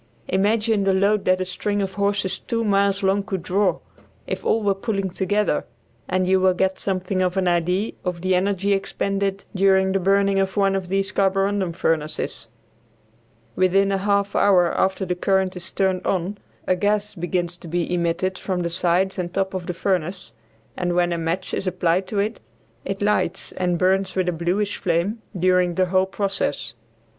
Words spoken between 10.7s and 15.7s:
of these carborundum furnaces. Within a half hour after the current